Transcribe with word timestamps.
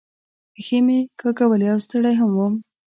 پښې 0.53 0.77
مې 0.85 0.99
کاږولې 1.19 1.67
او 1.73 1.79
ستړی 1.85 2.13
هم 2.19 2.29
ووم. 2.33 2.53